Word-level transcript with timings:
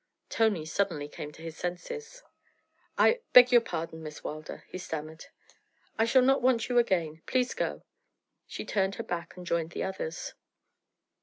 Tony 0.29 0.65
suddenly 0.65 1.07
came 1.07 1.31
to 1.31 1.43
his 1.43 1.55
senses. 1.55 2.23
'I 2.97 3.19
beg 3.33 3.51
your 3.51 3.61
pardon, 3.61 4.01
Miss 4.01 4.23
Wilder,' 4.23 4.63
he 4.67 4.79
stammered. 4.79 5.25
'I 5.99 6.05
shall 6.05 6.21
not 6.23 6.41
want 6.41 6.69
you 6.69 6.79
again; 6.79 7.21
please 7.27 7.53
go.' 7.53 7.83
She 8.47 8.65
turned 8.65 8.95
her 8.95 9.03
back 9.03 9.37
and 9.37 9.45
joined 9.45 9.69
the 9.73 9.83
others. 9.83 10.33